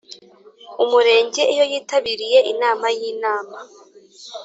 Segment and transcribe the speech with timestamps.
[0.83, 3.57] Umurenge iyo yitabiriye inama y Inama